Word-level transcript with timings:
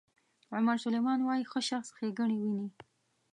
عمر 0.55 0.77
سلیمان 0.85 1.19
وایي 1.23 1.45
ښه 1.51 1.59
شخص 1.69 1.89
ښېګڼې 1.97 2.37
ویني. 2.39 2.67